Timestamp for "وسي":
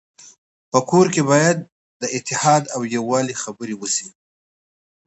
3.77-4.07